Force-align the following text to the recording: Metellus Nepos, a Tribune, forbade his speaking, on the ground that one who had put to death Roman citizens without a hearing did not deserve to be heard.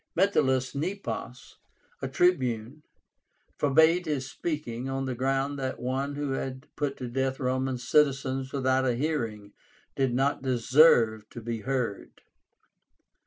Metellus 0.15 0.73
Nepos, 0.73 1.59
a 2.01 2.07
Tribune, 2.07 2.81
forbade 3.59 4.07
his 4.07 4.27
speaking, 4.27 4.89
on 4.89 5.05
the 5.05 5.13
ground 5.13 5.59
that 5.59 5.79
one 5.79 6.15
who 6.15 6.31
had 6.31 6.65
put 6.75 6.97
to 6.97 7.07
death 7.07 7.39
Roman 7.39 7.77
citizens 7.77 8.51
without 8.51 8.83
a 8.83 8.95
hearing 8.95 9.53
did 9.95 10.11
not 10.15 10.41
deserve 10.41 11.29
to 11.29 11.39
be 11.39 11.59
heard. 11.59 12.23